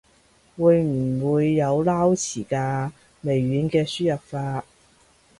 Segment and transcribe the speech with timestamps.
[0.57, 2.89] 會唔會有撈詞㗎？
[3.21, 4.63] 微軟嘅輸入法